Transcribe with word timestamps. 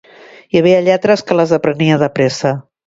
Hi 0.55 0.61
havia 0.61 0.79
lletres 0.87 1.25
que 1.29 1.39
les 1.41 1.57
aprenia 1.59 2.03
depresa 2.07 2.59